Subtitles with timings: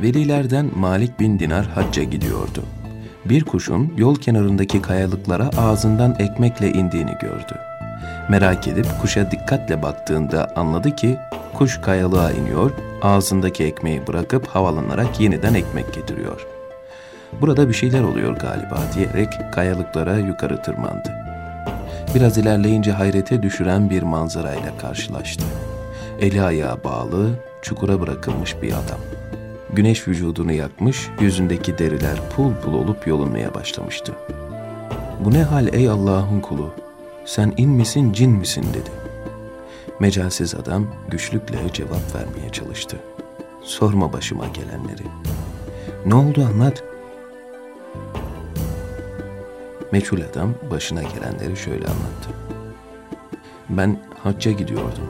[0.00, 2.62] Velilerden Malik bin Dinar hacca gidiyordu.
[3.24, 7.58] Bir kuşun yol kenarındaki kayalıklara ağzından ekmekle indiğini gördü.
[8.28, 11.18] Merak edip kuşa dikkatle baktığında anladı ki
[11.54, 12.70] kuş kayalığa iniyor,
[13.02, 16.46] ağzındaki ekmeği bırakıp havalanarak yeniden ekmek getiriyor.
[17.40, 21.12] Burada bir şeyler oluyor galiba diyerek kayalıklara yukarı tırmandı.
[22.14, 25.44] Biraz ilerleyince hayrete düşüren bir manzarayla karşılaştı.
[26.20, 27.30] Eli ayağı bağlı,
[27.62, 29.00] çukura bırakılmış bir adam.
[29.74, 34.12] Güneş vücudunu yakmış, yüzündeki deriler pul pul olup yolunmaya başlamıştı.
[35.20, 36.70] Bu ne hal ey Allah'ın kulu?
[37.24, 38.90] Sen in misin cin misin dedi.
[40.00, 42.96] Mecalsiz adam güçlükle cevap vermeye çalıştı.
[43.62, 45.02] Sorma başıma gelenleri.
[46.06, 46.84] Ne oldu anlat.
[49.92, 52.30] Meçhul adam başına gelenleri şöyle anlattı.
[53.68, 55.04] Ben hacca gidiyordum.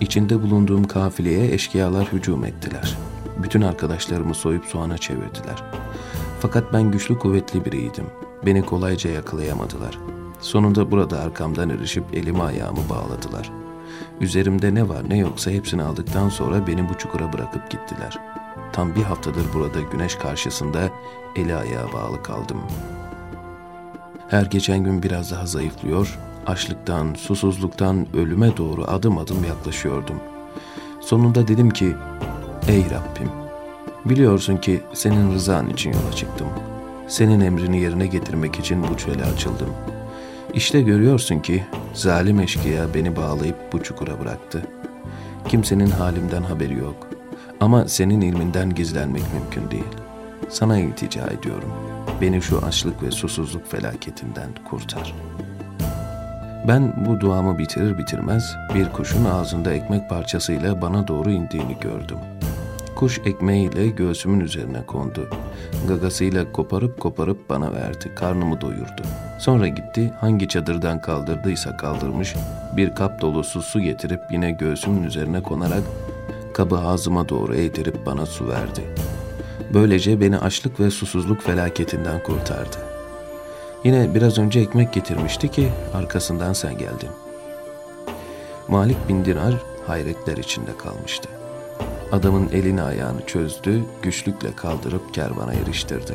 [0.00, 3.07] İçinde bulunduğum kafileye eşkıyalar hücum ettiler.
[3.42, 5.64] Bütün arkadaşlarımı soyup soğana çevirdiler.
[6.40, 8.06] Fakat ben güçlü kuvvetli biriydim.
[8.46, 9.98] Beni kolayca yakalayamadılar.
[10.40, 13.50] Sonunda burada arkamdan erişip elimi ayağımı bağladılar.
[14.20, 18.18] Üzerimde ne var ne yoksa hepsini aldıktan sonra beni bu çukura bırakıp gittiler.
[18.72, 20.90] Tam bir haftadır burada güneş karşısında
[21.36, 22.58] eli ayağı bağlı kaldım.
[24.28, 30.16] Her geçen gün biraz daha zayıflıyor, açlıktan, susuzluktan ölüme doğru adım adım yaklaşıyordum.
[31.00, 31.96] Sonunda dedim ki,
[32.68, 33.30] ey Rabbim,
[34.04, 36.48] biliyorsun ki senin rızan için yola çıktım.
[37.08, 39.68] Senin emrini yerine getirmek için bu çöle açıldım.
[40.54, 44.62] İşte görüyorsun ki zalim eşkıya beni bağlayıp bu çukura bıraktı.
[45.48, 47.06] Kimsenin halimden haberi yok.
[47.60, 49.94] Ama senin ilminden gizlenmek mümkün değil.
[50.48, 51.72] Sana iltica ediyorum.
[52.20, 55.14] Beni şu açlık ve susuzluk felaketinden kurtar.''
[56.68, 62.18] Ben bu duamı bitirir bitirmez bir kuşun ağzında ekmek parçasıyla bana doğru indiğini gördüm.
[62.98, 65.28] Kuş ekmeğiyle göğsümün üzerine kondu.
[65.88, 68.14] Gagasıyla koparıp koparıp bana verdi.
[68.14, 69.02] Karnımı doyurdu.
[69.38, 72.34] Sonra gitti hangi çadırdan kaldırdıysa kaldırmış
[72.76, 75.82] bir kap dolusu su getirip yine göğsümün üzerine konarak
[76.54, 78.84] kabı ağzıma doğru eğdirip bana su verdi.
[79.74, 82.76] Böylece beni açlık ve susuzluk felaketinden kurtardı.
[83.84, 87.10] Yine biraz önce ekmek getirmişti ki arkasından sen geldin.
[88.68, 89.54] Malik bin Dinar
[89.86, 91.27] hayretler içinde kalmıştı.
[92.12, 96.14] Adamın elini ayağını çözdü, güçlükle kaldırıp kervana eriştirdi.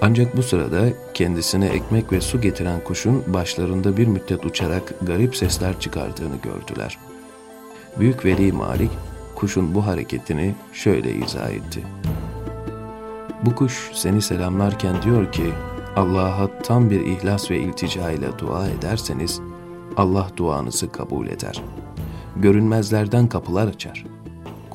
[0.00, 5.80] Ancak bu sırada kendisine ekmek ve su getiren kuşun başlarında bir müddet uçarak garip sesler
[5.80, 6.98] çıkardığını gördüler.
[7.98, 8.90] Büyük Veli Malik
[9.34, 11.82] kuşun bu hareketini şöyle izah etti.
[13.42, 15.52] Bu kuş seni selamlarken diyor ki
[15.96, 19.40] Allah'a tam bir ihlas ve iltica ile dua ederseniz
[19.96, 21.62] Allah duanızı kabul eder.
[22.36, 24.15] Görünmezlerden kapılar açar.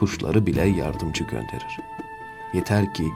[0.02, 1.80] Kuşları bile yardımcı gönderir.
[2.54, 3.08] Yeter ki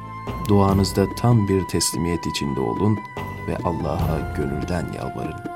[0.48, 3.00] duanızda tam bir teslimiyet içinde olun
[3.48, 5.55] ve Allah'a gönülden yalvarın.''